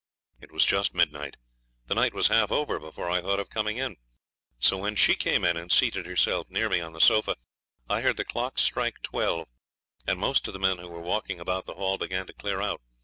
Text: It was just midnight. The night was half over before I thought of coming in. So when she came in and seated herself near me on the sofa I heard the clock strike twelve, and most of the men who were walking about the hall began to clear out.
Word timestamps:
It 0.39 0.51
was 0.51 0.65
just 0.65 0.95
midnight. 0.95 1.37
The 1.85 1.93
night 1.93 2.15
was 2.15 2.29
half 2.29 2.51
over 2.51 2.79
before 2.79 3.07
I 3.11 3.21
thought 3.21 3.39
of 3.39 3.51
coming 3.51 3.77
in. 3.77 3.97
So 4.57 4.79
when 4.79 4.95
she 4.95 5.13
came 5.13 5.45
in 5.45 5.55
and 5.55 5.71
seated 5.71 6.07
herself 6.07 6.47
near 6.49 6.69
me 6.69 6.79
on 6.81 6.93
the 6.93 6.99
sofa 6.99 7.35
I 7.87 8.01
heard 8.01 8.17
the 8.17 8.25
clock 8.25 8.57
strike 8.57 9.03
twelve, 9.03 9.47
and 10.07 10.17
most 10.17 10.47
of 10.47 10.55
the 10.55 10.59
men 10.59 10.79
who 10.79 10.89
were 10.89 11.01
walking 11.01 11.39
about 11.39 11.65
the 11.67 11.75
hall 11.75 11.99
began 11.99 12.25
to 12.25 12.33
clear 12.33 12.61
out. 12.61 12.81